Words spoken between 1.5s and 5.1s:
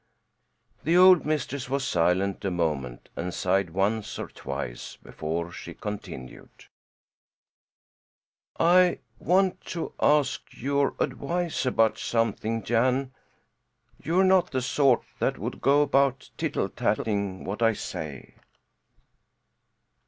was silent a moment, and sighed once or twice